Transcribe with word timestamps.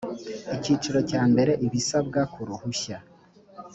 icyiciro 0.55 0.99
cya 1.09 1.21
mbere 1.31 1.51
ibisabwa 1.65 2.21
ku 2.33 2.39
ruhushya 2.47 2.97